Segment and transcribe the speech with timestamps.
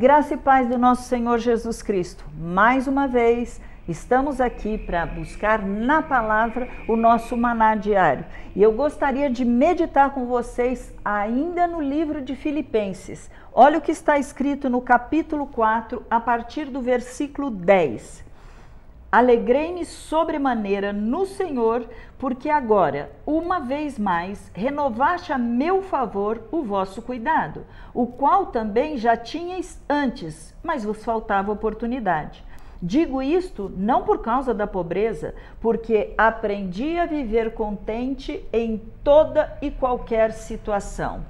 [0.00, 2.24] graça e paz do nosso Senhor Jesus Cristo.
[2.34, 8.24] Mais uma vez, estamos aqui para buscar na palavra o nosso maná diário.
[8.56, 13.30] E eu gostaria de meditar com vocês ainda no livro de Filipenses.
[13.52, 18.29] Olha o que está escrito no capítulo 4, a partir do versículo 10.
[19.12, 21.84] Alegrei-me sobremaneira no Senhor,
[22.16, 28.96] porque agora, uma vez mais, renovaste a meu favor o vosso cuidado, o qual também
[28.96, 32.44] já tinhais antes, mas vos faltava oportunidade.
[32.80, 39.72] Digo isto não por causa da pobreza, porque aprendi a viver contente em toda e
[39.72, 41.24] qualquer situação.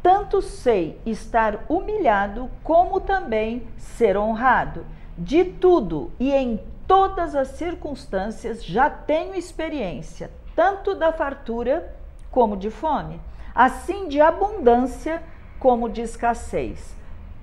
[0.00, 4.86] Tanto sei estar humilhado, como também ser honrado.
[5.16, 11.94] De tudo e em todas as circunstâncias já tenho experiência, tanto da fartura
[12.30, 13.20] como de fome,
[13.54, 15.22] assim de abundância
[15.58, 16.94] como de escassez.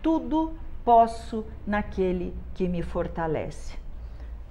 [0.01, 3.79] Tudo posso naquele que me fortalece.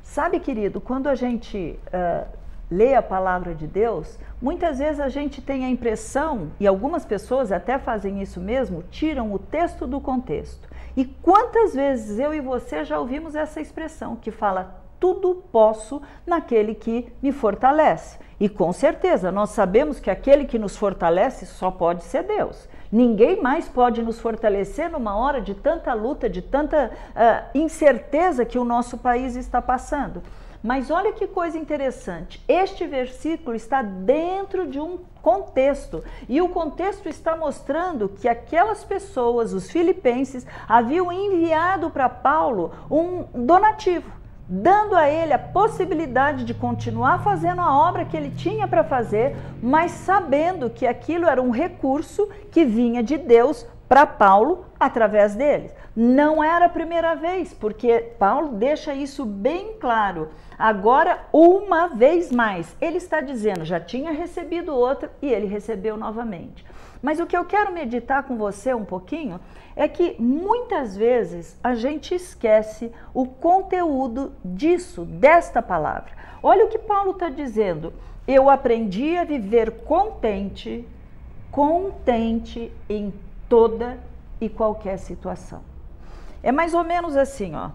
[0.03, 2.27] Sabe, querido, quando a gente uh,
[2.71, 7.51] lê a palavra de Deus, muitas vezes a gente tem a impressão, e algumas pessoas
[7.51, 10.69] até fazem isso mesmo, tiram o texto do contexto.
[10.97, 16.75] E quantas vezes eu e você já ouvimos essa expressão que fala tudo posso naquele
[16.75, 18.19] que me fortalece.
[18.39, 22.69] E com certeza, nós sabemos que aquele que nos fortalece só pode ser Deus.
[22.93, 28.59] Ninguém mais pode nos fortalecer numa hora de tanta luta, de tanta uh, incerteza que
[28.59, 30.23] o nosso país está passando.
[30.63, 32.43] Mas olha que coisa interessante.
[32.47, 36.05] Este versículo está dentro de um contexto.
[36.29, 43.25] E o contexto está mostrando que aquelas pessoas, os filipenses, haviam enviado para Paulo um
[43.35, 44.21] donativo
[44.53, 49.37] dando a ele a possibilidade de continuar fazendo a obra que ele tinha para fazer,
[49.63, 55.73] mas sabendo que aquilo era um recurso que vinha de Deus para Paulo através deles.
[55.95, 60.29] Não era a primeira vez, porque Paulo deixa isso bem claro.
[60.57, 66.65] Agora, uma vez mais, ele está dizendo, já tinha recebido outra e ele recebeu novamente.
[67.03, 69.41] Mas o que eu quero meditar com você um pouquinho
[69.75, 76.13] é que muitas vezes a gente esquece o conteúdo disso, desta palavra.
[76.43, 77.93] Olha o que Paulo está dizendo.
[78.29, 80.87] Eu aprendi a viver contente,
[81.51, 83.13] contente em
[83.49, 83.99] toda
[84.41, 85.70] e qualquer situação.
[86.43, 87.71] É mais ou menos assim, ó.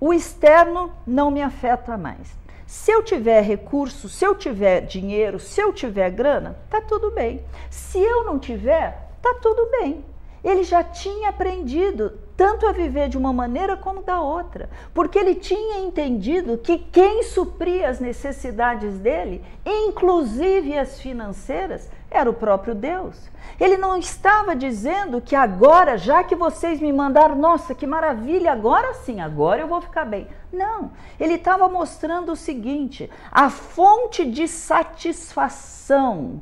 [0.00, 2.38] O externo não me afeta mais.
[2.66, 7.44] Se eu tiver recurso, se eu tiver dinheiro, se eu tiver grana, tá tudo bem.
[7.68, 10.04] Se eu não tiver, tá tudo bem.
[10.42, 15.34] Ele já tinha aprendido tanto a viver de uma maneira como da outra, porque ele
[15.34, 23.28] tinha entendido que quem supria as necessidades dele, inclusive as financeiras, era o próprio Deus.
[23.60, 28.94] Ele não estava dizendo que agora, já que vocês me mandaram, nossa, que maravilha, agora
[28.94, 30.26] sim, agora eu vou ficar bem.
[30.50, 36.40] Não, ele estava mostrando o seguinte: a fonte de satisfação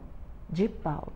[0.48, 1.12] de Paulo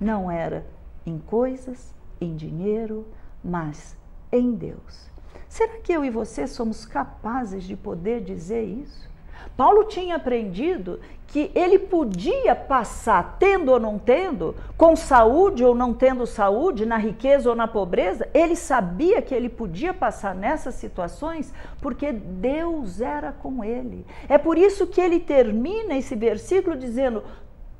[0.00, 0.64] não era
[1.10, 3.06] em coisas, em dinheiro,
[3.42, 3.96] mas
[4.30, 5.10] em Deus.
[5.48, 9.10] Será que eu e você somos capazes de poder dizer isso?
[9.56, 15.92] Paulo tinha aprendido que ele podia passar, tendo ou não tendo, com saúde ou não
[15.92, 21.52] tendo saúde, na riqueza ou na pobreza, ele sabia que ele podia passar nessas situações
[21.80, 24.04] porque Deus era com ele.
[24.28, 27.22] É por isso que ele termina esse versículo dizendo: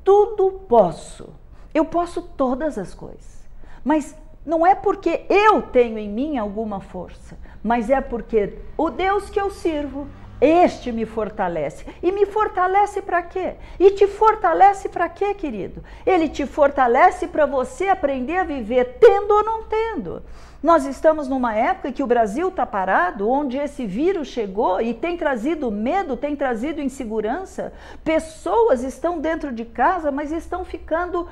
[0.03, 1.29] Tudo posso,
[1.73, 3.47] eu posso todas as coisas,
[3.83, 4.15] mas
[4.45, 9.39] não é porque eu tenho em mim alguma força, mas é porque o Deus que
[9.39, 10.07] eu sirvo,
[10.41, 11.85] este me fortalece.
[12.01, 13.53] E me fortalece para quê?
[13.79, 15.83] E te fortalece para quê, querido?
[16.03, 20.23] Ele te fortalece para você aprender a viver tendo ou não tendo.
[20.63, 25.15] Nós estamos numa época que o Brasil está parado, onde esse vírus chegou e tem
[25.15, 27.71] trazido medo, tem trazido insegurança.
[28.03, 31.27] Pessoas estão dentro de casa, mas estão ficando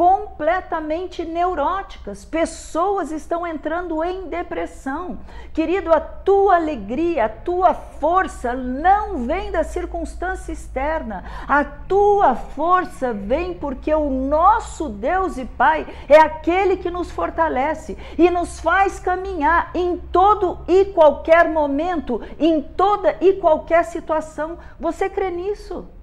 [0.00, 2.24] completamente neuróticas.
[2.24, 5.18] Pessoas estão entrando em depressão.
[5.52, 11.22] Querido, a tua alegria, a tua força não vem da circunstância externa.
[11.46, 17.98] A tua força vem porque o nosso Deus e Pai é aquele que nos fortalece
[18.16, 24.56] e nos faz caminhar em todo e qualquer momento, em toda e qualquer situação.
[24.78, 25.99] Você crê nisso?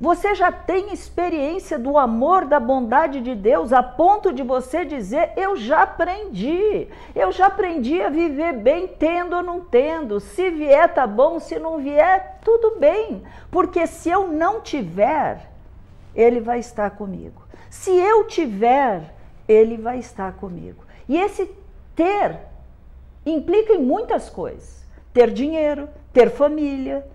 [0.00, 5.34] Você já tem experiência do amor, da bondade de Deus, a ponto de você dizer:
[5.36, 10.18] Eu já aprendi, eu já aprendi a viver bem, tendo ou não tendo.
[10.18, 15.50] Se vier, tá bom, se não vier, tudo bem, porque se eu não tiver,
[16.14, 17.42] Ele vai estar comigo.
[17.68, 19.14] Se eu tiver,
[19.46, 20.82] Ele vai estar comigo.
[21.06, 21.54] E esse
[21.94, 22.38] ter
[23.26, 24.80] implica em muitas coisas.
[25.12, 27.06] Ter dinheiro, ter família,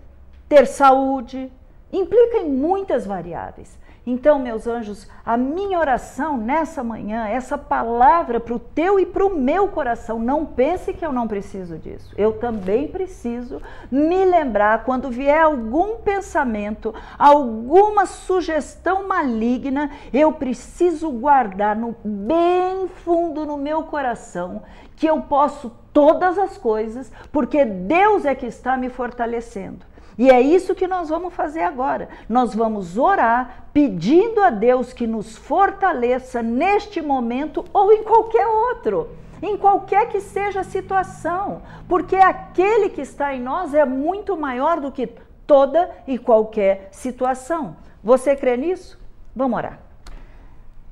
[0.47, 1.51] ter saúde,
[1.97, 3.77] implica em muitas variáveis.
[4.07, 9.25] Então, meus anjos, a minha oração nessa manhã, essa palavra para o teu e para
[9.25, 12.13] o meu coração, não pense que eu não preciso disso.
[12.15, 13.59] Eu também preciso
[13.89, 23.43] me lembrar quando vier algum pensamento, alguma sugestão maligna, eu preciso guardar no bem fundo
[23.43, 24.61] no meu coração
[24.95, 29.94] que eu posso todas as coisas, porque Deus é que está me fortalecendo.
[30.17, 32.07] E é isso que nós vamos fazer agora.
[32.29, 39.09] Nós vamos orar pedindo a Deus que nos fortaleça neste momento ou em qualquer outro,
[39.41, 44.79] em qualquer que seja a situação, porque aquele que está em nós é muito maior
[44.79, 45.07] do que
[45.45, 47.75] toda e qualquer situação.
[48.03, 48.97] Você crê nisso?
[49.35, 49.79] Vamos orar.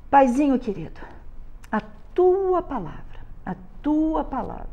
[0.10, 1.00] Paizinho querido,
[1.72, 1.82] a
[2.14, 4.68] tua palavra, a tua palavra,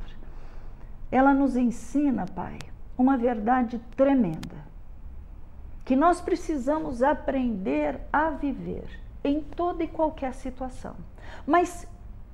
[1.10, 2.58] ela nos ensina, Pai,
[3.00, 4.60] uma verdade tremenda
[5.84, 8.88] que nós precisamos aprender a viver
[9.24, 10.94] em toda e qualquer situação.
[11.46, 11.86] Mas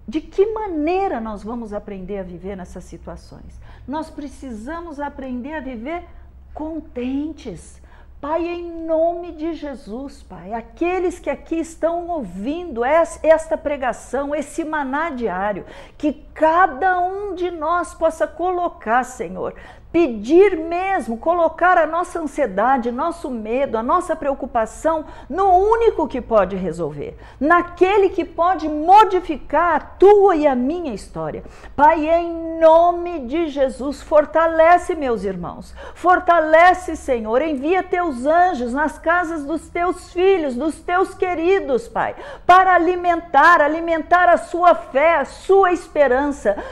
[0.06, 3.58] de que maneira nós vamos aprender a viver nessas situações?
[3.88, 6.04] Nós precisamos aprender a viver
[6.52, 7.80] contentes,
[8.20, 15.10] Pai, em nome de Jesus, Pai, aqueles que aqui estão ouvindo esta pregação, esse maná
[15.10, 15.66] diário,
[15.98, 19.54] que cada um de nós possa colocar, Senhor,
[19.90, 26.54] pedir mesmo, colocar a nossa ansiedade, nosso medo, a nossa preocupação no único que pode
[26.54, 31.42] resolver, naquele que pode modificar a tua e a minha história.
[31.74, 39.46] Pai, em nome de Jesus, fortalece meus irmãos, fortalece, Senhor, envia teus anjos nas casas
[39.46, 42.14] dos teus filhos, dos teus queridos, Pai,
[42.46, 46.25] para alimentar, alimentar a sua fé, a sua esperança.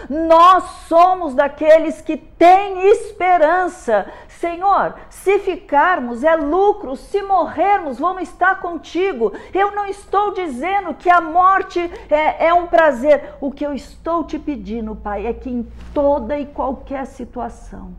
[0.08, 4.06] Nós somos daqueles que têm esperança esperança.
[4.28, 9.32] Senhor, se ficarmos é lucro, se morrermos vamos estar contigo.
[9.52, 11.80] Eu não estou dizendo que a morte
[12.10, 13.34] é, é um prazer.
[13.40, 17.92] O que eu estou te pedindo, Pai, é que em toda e qualquer situação,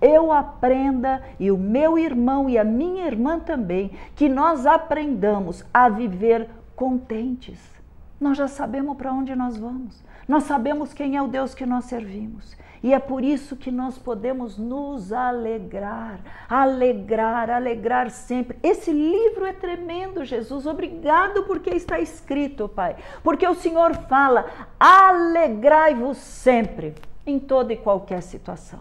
[0.00, 5.88] eu aprenda e o meu irmão e a minha irmã também, que nós aprendamos a
[5.88, 7.79] viver contentes.
[8.20, 11.86] Nós já sabemos para onde nós vamos, nós sabemos quem é o Deus que nós
[11.86, 12.54] servimos.
[12.82, 18.58] E é por isso que nós podemos nos alegrar, alegrar, alegrar sempre.
[18.62, 20.66] Esse livro é tremendo, Jesus.
[20.66, 22.96] Obrigado porque está escrito, Pai.
[23.22, 24.46] Porque o Senhor fala:
[24.78, 26.94] alegrai-vos sempre,
[27.26, 28.80] em toda e qualquer situação.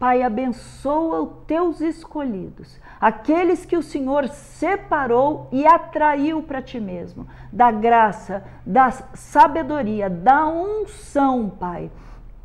[0.00, 7.26] Pai, abençoa os teus escolhidos, aqueles que o Senhor separou e atraiu para ti mesmo,
[7.52, 11.90] da graça, da sabedoria, da unção, Pai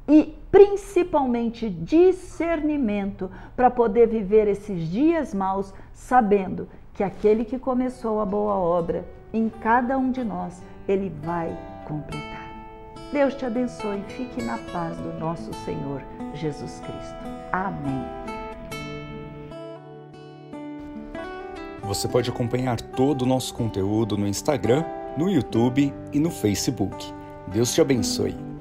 [0.05, 8.25] e principalmente discernimento para poder viver esses dias maus, sabendo que aquele que começou a
[8.25, 12.44] boa obra em cada um de nós, ele vai completar.
[13.11, 16.01] Deus te abençoe e fique na paz do nosso Senhor
[16.33, 17.15] Jesus Cristo.
[17.51, 18.05] Amém.
[21.83, 24.83] Você pode acompanhar todo o nosso conteúdo no Instagram,
[25.15, 27.13] no YouTube e no Facebook.
[27.47, 28.54] Deus te abençoe.